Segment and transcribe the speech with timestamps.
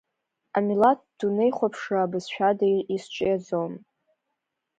[0.57, 3.73] Амилаҭтә дунеихәаԥшра абызшәада изҿиаӡом.